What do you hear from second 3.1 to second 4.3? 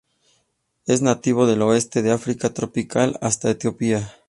hasta Etiopía.